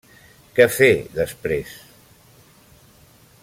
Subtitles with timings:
[0.59, 0.87] Què fer
[1.19, 1.77] després?